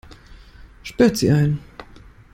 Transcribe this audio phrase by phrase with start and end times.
[0.83, 1.59] Sperrt sie ein!